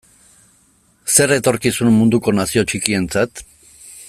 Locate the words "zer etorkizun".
1.17-1.93